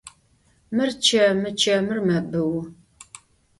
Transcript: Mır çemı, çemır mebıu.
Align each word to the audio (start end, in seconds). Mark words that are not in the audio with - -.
Mır 0.75 0.89
çemı, 1.03 1.49
çemır 1.59 1.99
mebıu. 2.07 2.61